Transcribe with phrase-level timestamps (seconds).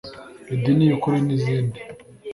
[0.53, 1.79] Idini y’Ukuri n’izindi